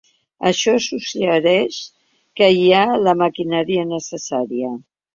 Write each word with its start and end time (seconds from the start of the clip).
Això 0.51 0.71
suggereix 0.85 1.77
que 2.41 2.49
hi 2.57 2.65
ha 2.81 2.83
la 3.05 3.17
maquinària 3.23 3.89
necessària. 3.95 4.77